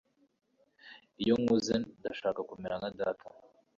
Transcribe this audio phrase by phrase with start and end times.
[1.21, 3.25] Iyo nkuze ndashaka kumera nka data